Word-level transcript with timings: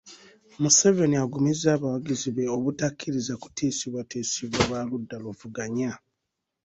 Museveni 0.61 1.15
agumizza 1.25 1.67
abawagizi 1.75 2.29
be 2.35 2.43
obutakkiriza 2.55 3.33
kutiisibwatiisibwa 3.43 4.61
ba 4.71 4.79
ludda 4.89 5.17
luvuganya 5.23 5.91